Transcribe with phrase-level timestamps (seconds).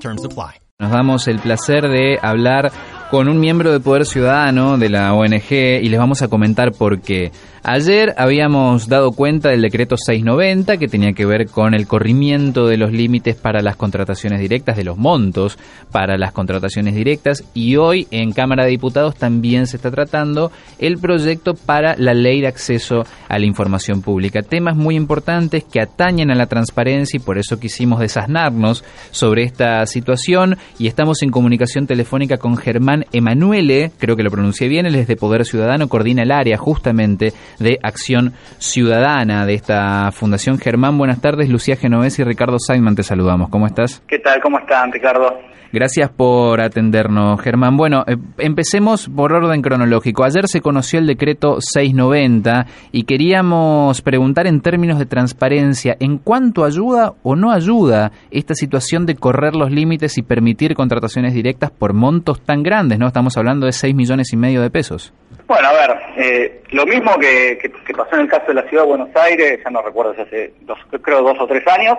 [0.00, 0.60] Terms apply.
[0.78, 2.70] Nos damos el placer de hablar
[3.10, 7.00] con un miembro de Poder Ciudadano de la ONG y les vamos a comentar por
[7.00, 7.30] qué.
[7.68, 12.76] Ayer habíamos dado cuenta del decreto 690 que tenía que ver con el corrimiento de
[12.76, 15.58] los límites para las contrataciones directas, de los montos
[15.90, 20.98] para las contrataciones directas y hoy en Cámara de Diputados también se está tratando el
[20.98, 24.42] proyecto para la ley de acceso a la información pública.
[24.42, 29.84] Temas muy importantes que atañen a la transparencia y por eso quisimos desasnarnos sobre esta
[29.86, 34.94] situación y estamos en comunicación telefónica con Germán Emanuele, creo que lo pronuncié bien, él
[34.94, 40.96] es de Poder Ciudadano, coordina el área justamente de Acción Ciudadana de esta Fundación Germán.
[40.98, 43.48] Buenas tardes, Lucía Genovés y Ricardo Sainman, te saludamos.
[43.50, 44.02] ¿Cómo estás?
[44.06, 44.40] ¿Qué tal?
[44.40, 45.55] ¿Cómo están, Ricardo?
[45.72, 47.76] Gracias por atendernos, Germán.
[47.76, 50.24] Bueno, eh, empecemos por orden cronológico.
[50.24, 56.64] Ayer se conoció el decreto 690 y queríamos preguntar en términos de transparencia, ¿en cuánto
[56.64, 61.92] ayuda o no ayuda esta situación de correr los límites y permitir contrataciones directas por
[61.92, 62.98] montos tan grandes?
[62.98, 63.06] ¿no?
[63.06, 65.12] Estamos hablando de 6 millones y medio de pesos.
[65.46, 68.88] Bueno, a ver, eh, lo mismo que, pasó en el caso de la Ciudad de
[68.88, 71.96] Buenos Aires, ya no recuerdo si hace dos, creo dos o tres años,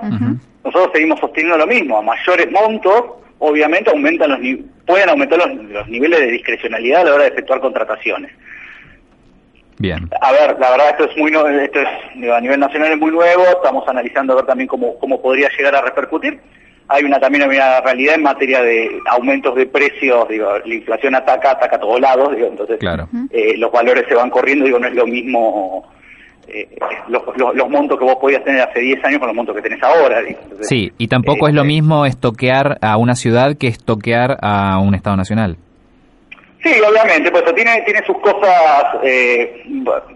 [0.64, 3.04] nosotros seguimos sosteniendo lo mismo, a mayores montos
[3.40, 4.40] obviamente aumentan los
[4.86, 8.32] pueden aumentar los, niveles de discrecionalidad a la hora de efectuar contrataciones.
[9.80, 10.10] Bien.
[10.22, 13.44] A ver, la verdad esto es muy esto es a nivel nacional es muy nuevo,
[13.44, 16.40] estamos analizando a ver también cómo, cómo podría llegar a repercutir.
[16.90, 21.52] Hay una también una realidad en materia de aumentos de precios, digo, la inflación ataca,
[21.52, 23.10] ataca a todos lados, digo, entonces claro.
[23.30, 25.86] eh, los valores se van corriendo, digo, no es lo mismo
[26.50, 26.68] eh,
[27.10, 27.22] los,
[27.56, 30.22] los, montos que vos podías tener hace 10 años con los montos que tenés ahora.
[30.62, 34.96] sí, y tampoco es lo eh, mismo estoquear a una ciudad que estoquear a un
[34.96, 35.58] Estado nacional.
[36.64, 39.62] Sí, obviamente, pues tiene, tiene sus cosas eh,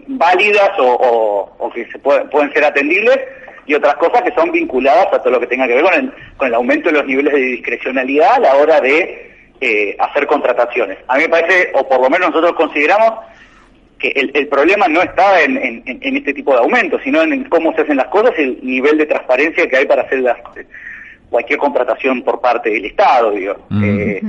[0.08, 3.18] válidas o, que se pueden ser atendibles
[3.66, 6.12] y otras cosas que son vinculadas a todo lo que tenga que ver con el,
[6.38, 9.30] con el aumento de los niveles de discrecionalidad a la hora de
[9.98, 10.98] hacer contrataciones.
[11.06, 13.12] A mí me parece, o por lo menos nosotros consideramos,
[14.02, 17.96] que el, problema no está en, este tipo de aumentos, sino en cómo se hacen
[17.96, 20.24] las cosas y el nivel de transparencia que hay para hacer
[21.30, 23.30] cualquier contratación por parte del Estado.
[23.30, 23.54] Digo.
[23.80, 24.20] Eh,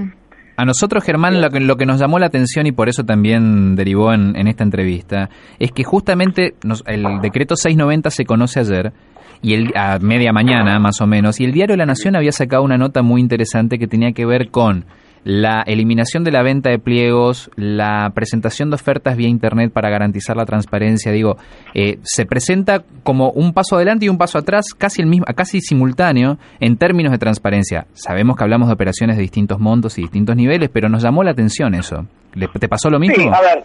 [0.55, 3.75] a nosotros, Germán, lo que, lo que, nos llamó la atención y por eso también
[3.75, 6.53] derivó en, esta entrevista, es que justamente
[6.85, 8.93] el decreto 690 se conoce ayer,
[9.41, 12.61] y el, a media mañana más o menos, y el diario La Nación había sacado
[12.61, 14.85] una nota muy interesante que tenía que ver con
[15.23, 20.35] la eliminación de la venta de pliegos, la presentación de ofertas vía Internet para garantizar
[20.35, 21.37] la transparencia, digo,
[21.73, 25.61] eh, se presenta como un paso adelante y un paso atrás, casi, el mismo, casi
[25.61, 27.87] simultáneo en términos de transparencia.
[27.93, 31.31] Sabemos que hablamos de operaciones de distintos montos y distintos niveles, pero nos llamó la
[31.31, 32.05] atención eso.
[32.59, 33.15] ¿Te pasó lo mismo?
[33.15, 33.63] Sí, a ver.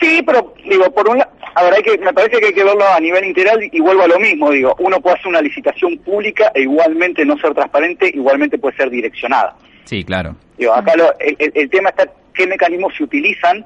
[0.00, 1.22] Sí, pero digo, por un
[1.54, 4.02] a ver, hay que, me parece que hay que verlo a nivel integral y vuelvo
[4.02, 8.10] a lo mismo, digo, uno puede hacer una licitación pública e igualmente no ser transparente,
[8.12, 9.54] igualmente puede ser direccionada.
[9.84, 10.36] Sí, claro.
[10.74, 13.64] acá el, tema está qué mecanismos se utilizan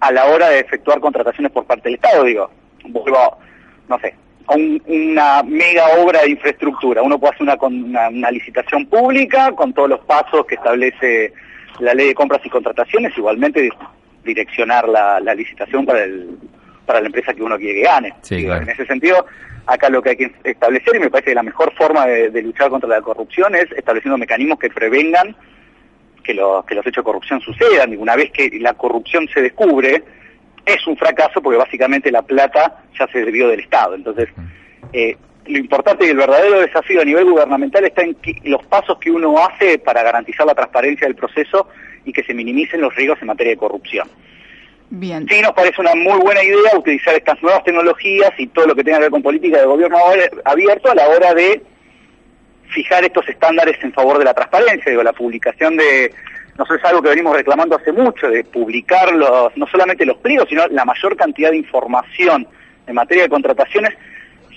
[0.00, 2.24] a la hora de efectuar contrataciones por parte del Estado.
[2.24, 2.50] Digo,
[2.84, 3.38] vuelvo,
[3.88, 4.14] no sé,
[4.46, 7.02] a una mega obra de infraestructura.
[7.02, 11.32] Uno puede hacer una, una, licitación pública con todos los pasos que establece
[11.78, 13.70] la ley de compras y contrataciones, igualmente
[14.24, 16.36] direccionar la, licitación para el
[16.84, 18.14] para la empresa que uno quiere que gane.
[18.28, 19.24] En ese sentido,
[19.66, 22.70] acá lo que hay que establecer, y me parece que la mejor forma de luchar
[22.70, 25.36] contra la corrupción es estableciendo mecanismos que prevengan
[26.22, 27.92] que, que los hechos de corrupción sucedan.
[27.92, 30.02] Y una vez que la corrupción se descubre,
[30.64, 33.94] es un fracaso porque básicamente la plata ya se debió del Estado.
[33.94, 34.28] Entonces,
[34.92, 35.16] eh,
[35.46, 39.34] lo importante y el verdadero desafío a nivel gubernamental está en los pasos que uno
[39.38, 41.68] hace para garantizar la transparencia del proceso
[42.04, 44.08] y que se minimicen los riesgos en materia de corrupción.
[44.90, 45.26] Bien.
[45.28, 48.84] Sí, nos parece una muy buena idea utilizar estas nuevas tecnologías y todo lo que
[48.84, 49.96] tenga que ver con política de gobierno
[50.44, 51.62] abierto a la hora de
[52.72, 54.90] fijar estos estándares en favor de la transparencia.
[54.90, 56.12] Digo, la publicación de,
[56.58, 60.18] no sé, es algo que venimos reclamando hace mucho, de publicar los, no solamente los
[60.18, 62.46] pliegos, sino la mayor cantidad de información
[62.86, 63.94] en materia de contrataciones,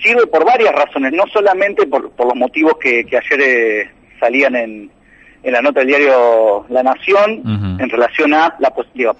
[0.02, 4.92] sirve por varias razones, no solamente por, los motivos que, ayer eh, salían en,
[5.44, 9.16] en la nota del diario La Nación en relación a la posibilidad.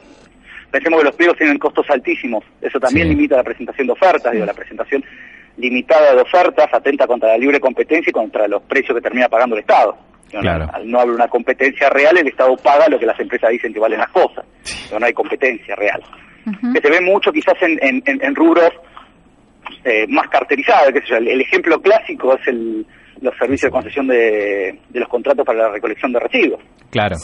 [0.72, 4.46] Pensemos que los pliegos tienen costos altísimos, eso también limita la presentación de ofertas, digo,
[4.46, 5.06] la presentación
[5.58, 9.56] limitada de ofertas atenta contra la libre competencia y contra los precios que termina pagando
[9.56, 9.98] el Estado.
[10.34, 13.80] Al no haber una competencia real, el Estado paga lo que las empresas dicen que
[13.80, 14.46] valen las cosas,
[14.88, 16.02] pero no hay competencia real.
[16.74, 18.72] Que se ve mucho quizás en, rubros
[19.84, 22.86] eh, más carterizados, el, ejemplo clásico es el,
[23.22, 26.60] los servicios de concesión de, los contratos para la recolección de residuos.
[26.92, 27.16] Claro.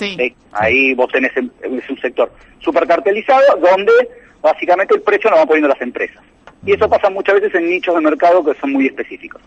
[0.53, 3.93] Ahí vos tenés es un sector súper cartelizado donde
[4.41, 6.23] básicamente el precio lo van poniendo las empresas.
[6.65, 9.41] Y eso pasa muchas veces en nichos de mercado que son muy específicos.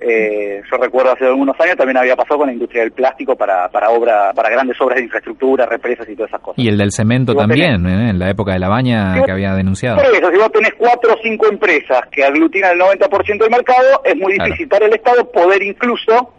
[0.00, 3.68] Eh, yo recuerdo hace algunos años también había pasado con la industria del plástico para,
[3.68, 6.64] para, obra, para grandes obras de infraestructura, represas y todas esas cosas.
[6.64, 8.10] Y el del cemento también, ¿eh?
[8.10, 9.96] en la época de la baña que había denunciado.
[9.96, 14.00] Por eso, si vos tenés cuatro o cinco empresas que aglutinan el 90% del mercado,
[14.04, 16.34] es muy difícil para el Estado poder incluso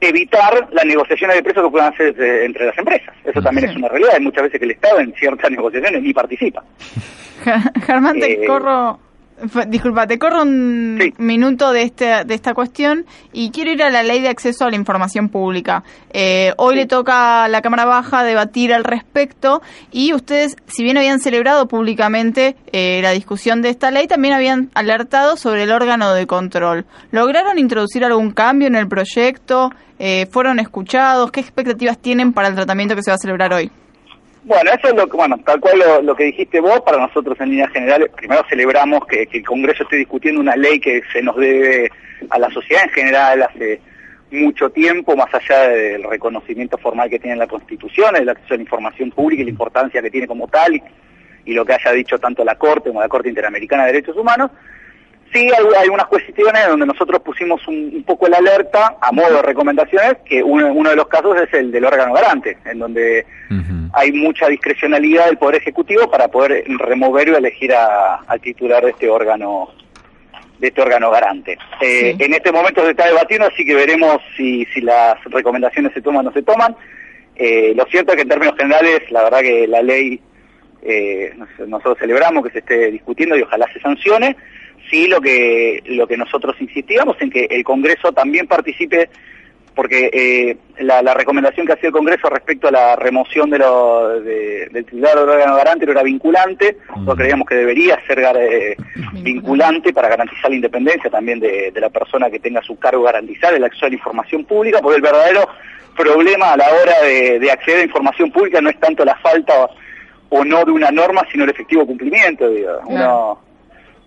[0.00, 3.12] evitar las negociaciones de precios que puedan hacer entre las empresas.
[3.24, 4.12] Eso también es una realidad.
[4.14, 6.62] Hay muchas veces que el Estado en ciertas negociaciones ni participa.
[7.84, 9.00] Germán, te eh, corro
[9.68, 14.02] Disculpa, te corro un minuto de, este, de esta cuestión y quiero ir a la
[14.02, 15.84] ley de acceso a la información pública.
[16.10, 19.62] Eh, hoy le toca a la Cámara Baja debatir al respecto
[19.92, 24.70] y ustedes, si bien habían celebrado públicamente eh, la discusión de esta ley, también habían
[24.74, 26.86] alertado sobre el órgano de control.
[27.12, 29.70] ¿Lograron introducir algún cambio en el proyecto?
[30.00, 31.30] Eh, ¿Fueron escuchados?
[31.30, 33.70] ¿Qué expectativas tienen para el tratamiento que se va a celebrar hoy?
[34.48, 37.50] Bueno, eso es lo que, bueno, tal cual lo, que dijiste vos, para nosotros en
[37.50, 41.92] líneas generales, primero celebramos que, el Congreso esté discutiendo una ley que se nos debe
[42.30, 43.78] a la sociedad en general hace
[44.30, 48.62] mucho tiempo, más allá del reconocimiento formal que tiene la Constitución, el acceso a la
[48.62, 50.82] información pública y la importancia que tiene como tal, y,
[51.44, 54.50] y lo que haya dicho tanto la Corte como la Corte Interamericana de Derechos Humanos,
[55.32, 60.16] Sí, hay, algunas cuestiones donde nosotros pusimos un, poco la alerta a modo de recomendaciones,
[60.24, 63.26] que uno, uno, de los casos es el del órgano garante, en donde
[63.92, 69.08] hay mucha discrecionalidad del Poder Ejecutivo para poder remover o elegir al titular de este
[69.08, 69.70] órgano
[70.58, 71.56] de este órgano garante.
[71.80, 76.02] Eh, en este momento se está debatiendo, así que veremos si, si las recomendaciones se
[76.02, 76.74] toman o no se toman.
[77.36, 80.20] Eh, lo cierto es que en términos generales, la verdad que la ley
[80.82, 81.32] eh,
[81.66, 84.36] nosotros celebramos que se esté discutiendo y ojalá se sancione
[84.90, 89.10] sí lo que lo que nosotros insistíamos en que el Congreso también participe
[89.78, 94.84] porque eh, la, recomendación que hacía el Congreso respecto a la remoción de lo, del
[94.84, 98.76] titular del órgano garante no era vinculante, nosotros creíamos que debería ser eh,
[99.22, 103.62] vinculante para garantizar la independencia también de, la persona que tenga su cargo garantizar el
[103.62, 105.48] acceso a la información pública, porque el verdadero
[105.96, 109.70] problema a la hora de, acceder a información pública no es tanto la falta
[110.28, 112.50] o, no de una norma, sino el efectivo cumplimiento.
[112.50, 112.80] Digo.
[112.86, 113.47] Uno,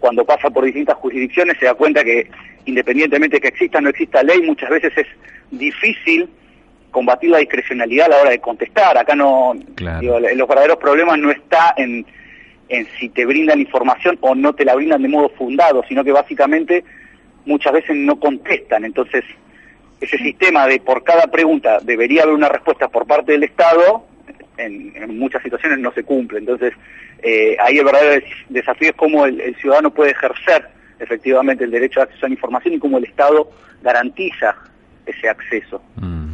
[0.01, 2.27] cuando pasa por distintas jurisdicciones se da cuenta que
[2.65, 5.07] independientemente de que exista o no exista ley, muchas veces es
[5.51, 6.27] difícil
[6.89, 8.97] combatir la discrecionalidad a la hora de contestar.
[8.97, 12.05] Acá no, los verdaderos problemas no está en,
[12.67, 16.11] en si te brindan información o no te la brindan de modo fundado, sino que
[16.11, 16.83] básicamente
[17.45, 18.83] muchas veces no contestan.
[18.83, 19.23] Entonces,
[20.01, 24.03] ese sistema de por cada pregunta debería haber una respuesta por parte del Estado,
[24.65, 26.39] en, muchas situaciones no se cumple.
[26.39, 26.73] Entonces,
[27.21, 30.67] eh, ahí el verdadero desafío es cómo el, ciudadano puede ejercer
[30.99, 33.49] efectivamente el derecho a acceso a la información y cómo el Estado
[33.81, 34.55] garantiza
[35.05, 35.81] ese acceso.
[35.95, 36.31] Mm.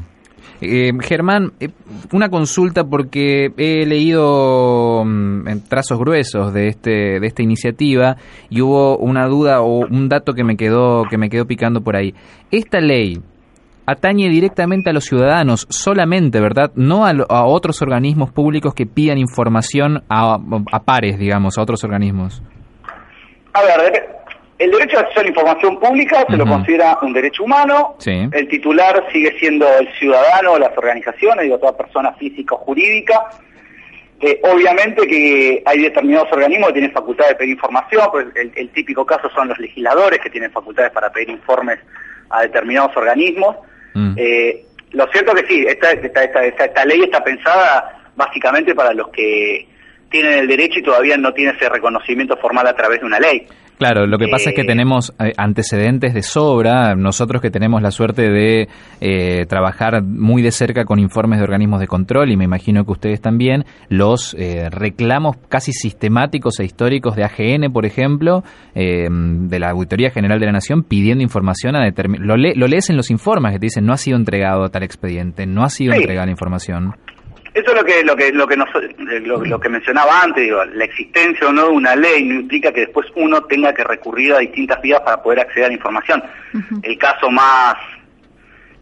[0.60, 1.70] Eh, Germán, eh,
[2.12, 8.18] una consulta porque he leído mm, trazos gruesos de este de esta iniciativa
[8.50, 11.96] y hubo una duda o un dato que me quedó que me quedó picando por
[11.96, 12.16] ahí.
[12.50, 13.22] Esta ley
[13.88, 16.72] atañe directamente a los ciudadanos solamente, ¿verdad?
[16.76, 20.38] No a, otros organismos públicos que pidan información a,
[20.86, 22.44] pares, digamos, a otros organismos.
[23.54, 24.10] A ver,
[24.60, 27.96] el derecho a acceso a la información pública se lo considera un derecho humano.
[28.06, 33.30] El titular sigue siendo el ciudadano, las organizaciones, digo, toda persona física o jurídica.
[34.20, 38.70] Eh, obviamente que hay determinados organismos que tienen facultad de pedir información, pues el, el,
[38.72, 41.78] típico caso son los legisladores que tienen facultades para pedir informes
[42.32, 43.56] a determinados organismos.
[43.98, 44.14] Mm.
[44.16, 49.68] Eh, lo cierto que sí, esta, esta, esta, ley está pensada básicamente para los que
[50.10, 53.48] tienen el derecho y todavía no tienen ese reconocimiento formal a través de una ley.
[53.78, 57.80] Claro, lo que pasa es que eh, tenemos eh, antecedentes de sobra, nosotros que tenemos
[57.84, 58.68] la suerte de
[59.02, 62.92] eh, trabajar muy de cerca con informes de organismos de control y me imagino que
[62.92, 64.36] ustedes también, los
[64.72, 70.52] reclamos casi sistemáticos e históricos de AGN, por ejemplo, de la Auditoría General de la
[70.52, 72.28] Nación pidiendo información a determinados...
[72.28, 75.46] Lo, lo, lees en los informes que te dicen no ha sido entregado tal expediente,
[75.46, 76.96] no ha sido entregada la información.
[77.58, 80.86] Eso es lo que lo que lo que eh, lo, que mencionaba antes, digo, la
[80.86, 84.38] existencia o no de una ley no implica que después uno tenga que recurrir a
[84.38, 86.24] distintas vías para poder acceder a la información.
[86.84, 87.76] El caso más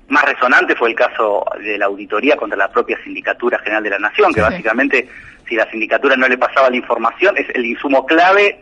[0.10, 4.00] más resonante fue el caso de la auditoría contra la propia Sindicatura General de la
[4.00, 5.08] Nación, que básicamente
[5.48, 8.60] si la sindicatura no le pasaba la información es el insumo clave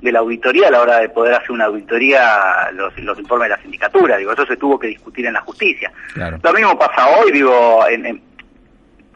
[0.00, 3.56] de la auditoría a la hora de poder hacer una auditoría los, los informes de
[3.56, 4.16] la sindicatura.
[4.16, 5.90] Digo, eso se tuvo que discutir en la justicia.
[6.14, 8.22] Lo mismo pasa hoy, digo, en,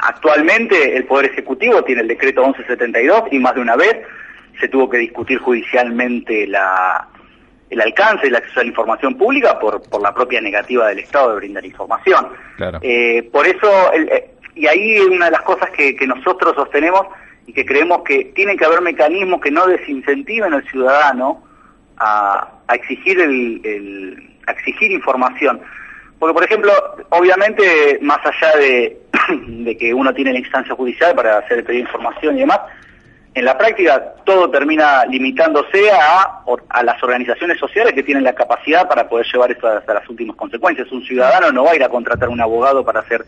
[0.02, 3.96] actualmente el Poder Ejecutivo tiene el decreto 1172 y más de una vez
[4.58, 7.08] se tuvo que discutir judicialmente la,
[7.70, 11.30] el alcance del acceso a la información pública por, por la propia negativa del Estado
[11.30, 12.28] de brindar información.
[12.82, 17.06] Eh, por eso, eh, y ahí una de las cosas que, que nosotros sostenemos
[17.46, 21.42] y que creemos que tienen que haber mecanismos que no desincentiven al ciudadano
[21.98, 25.60] a, exigir el, exigir información.
[26.20, 26.70] Porque, por ejemplo,
[27.08, 29.00] obviamente, más allá de,
[29.64, 32.60] de que uno tiene la instancia judicial para hacer de información y demás,
[33.32, 38.86] en la práctica todo termina limitándose a, a las organizaciones sociales que tienen la capacidad
[38.86, 40.92] para poder llevar esto hasta las últimas consecuencias.
[40.92, 43.24] Un ciudadano no va a ir a contratar un abogado para hacer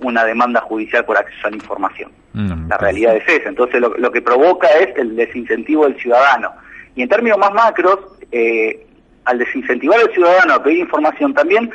[0.00, 2.10] una demanda judicial por acceso a la información.
[2.32, 3.50] Mm, la realidad es esa.
[3.50, 6.50] Entonces lo, que provoca es el desincentivo del ciudadano.
[6.96, 7.98] Y en términos más macros,
[8.32, 8.84] eh,
[9.24, 11.70] al desincentivar al ciudadano a pedir información también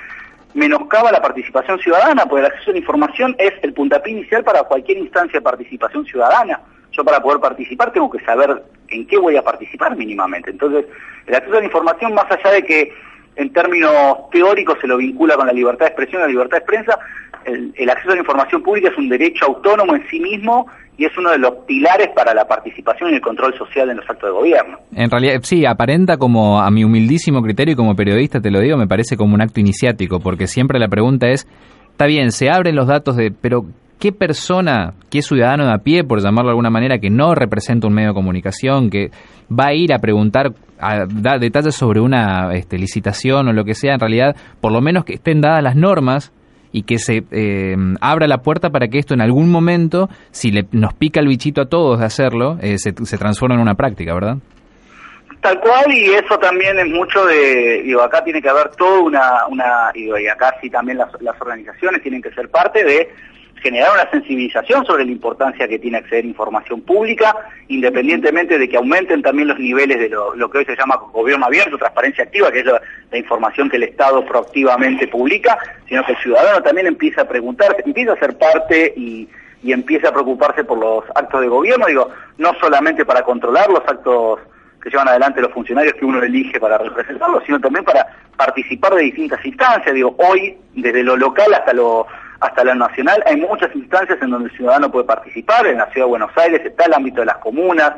[0.53, 4.63] menoscaba la participación ciudadana, porque el acceso a la información es el puntapié inicial para
[4.63, 6.61] cualquier instancia de participación ciudadana.
[6.91, 10.51] Yo para poder participar tengo que saber en qué voy a participar mínimamente.
[10.51, 10.85] Entonces,
[11.25, 12.93] el acceso a la información, más allá de que
[13.35, 13.93] en términos
[14.31, 16.99] teóricos se lo vincula con la libertad de expresión, la libertad de prensa,
[17.45, 21.17] el, acceso a la información pública es un derecho autónomo en sí mismo y es
[21.17, 24.33] uno de los pilares para la participación y el control social en los actos de
[24.33, 24.77] gobierno.
[24.95, 28.77] En realidad, sí, aparenta como, a mi humildísimo criterio y como periodista te lo digo,
[28.77, 31.47] me parece como un acto iniciático, porque siempre la pregunta es,
[31.91, 33.65] está bien, se abren los datos de, pero
[34.01, 37.87] ¿qué persona, qué ciudadano de a pie, por llamarlo de alguna manera, que no representa
[37.87, 39.11] un medio de comunicación, que
[39.47, 43.75] va a ir a preguntar, a dar detalles sobre una este, licitación o lo que
[43.75, 46.33] sea, en realidad, por lo menos que estén dadas las normas
[46.71, 50.65] y que se eh, abra la puerta para que esto en algún momento, si le,
[50.71, 54.15] nos pica el bichito a todos de hacerlo, eh, se, se transforme en una práctica,
[54.15, 54.37] ¿verdad?
[55.41, 59.47] Tal cual, y eso también es mucho de, digo, acá tiene que haber toda una,
[59.47, 63.09] una digo, y acá sí también las, las organizaciones tienen que ser parte de
[63.61, 67.35] generar una sensibilización sobre la importancia que tiene acceder a información pública,
[67.67, 71.77] independientemente de que aumenten también los niveles de lo, que hoy se llama gobierno abierto,
[71.77, 72.81] transparencia activa, que es la,
[73.17, 78.13] información que el Estado proactivamente publica, sino que el ciudadano también empieza a preguntar, empieza
[78.13, 79.29] a ser parte y,
[79.61, 83.81] y empieza a preocuparse por los actos de gobierno, digo, no solamente para controlar los
[83.87, 84.39] actos
[84.81, 89.03] que llevan adelante los funcionarios que uno elige para representarlos, sino también para participar de
[89.03, 92.07] distintas instancias, digo, hoy desde lo local hasta lo
[92.41, 93.23] hasta la nacional.
[93.25, 96.61] Hay muchas instancias en donde el ciudadano puede participar, en la Ciudad de Buenos Aires
[96.65, 97.93] está el ámbito de las comunas,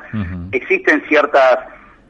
[0.52, 1.60] existen ciertas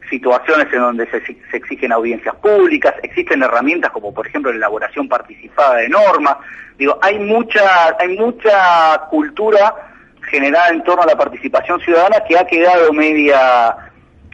[0.10, 1.18] situaciones en donde se,
[1.56, 6.38] exigen audiencias públicas, existen herramientas como por ejemplo la elaboración participada de normas.
[6.78, 9.74] Digo, hay mucha, hay mucha cultura
[10.30, 13.76] generada en torno a la participación ciudadana que ha quedado media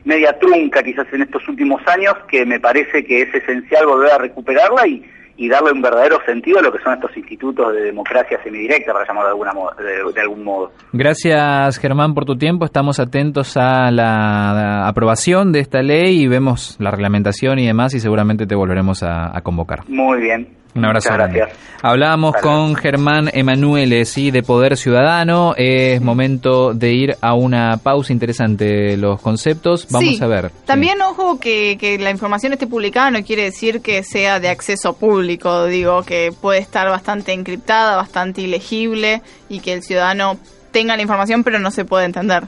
[0.06, 4.18] media trunca quizás en estos últimos años, que me parece que es esencial volver a
[4.18, 5.06] recuperarla y,
[5.40, 9.08] y darle un verdadero sentido a lo que son estos institutos de democracia semidirecta, para
[9.08, 10.72] llamarlo de, alguna de, algún modo.
[10.92, 12.66] Gracias, Germán, por tu tiempo.
[12.66, 18.02] Estamos atentos a la, aprobación de esta ley y vemos la reglamentación y demás y
[18.02, 19.88] seguramente te volveremos a convocar.
[19.88, 20.59] Muy bien.
[20.76, 21.10] Un abrazo.
[21.14, 21.50] gracias.
[21.82, 25.54] Hablábamos con Germán Emanuele, sí, de Poder Ciudadano.
[25.58, 29.88] Es momento de ir a una pausa interesante los conceptos.
[29.90, 30.52] Vamos a ver.
[30.66, 34.94] También ojo que, que la información esté publicada no quiere decir que sea de acceso
[34.94, 35.66] público.
[35.66, 40.38] Digo que puede estar bastante encriptada, bastante ilegible y que el ciudadano
[40.72, 42.44] tenga la información pero no se puede entender.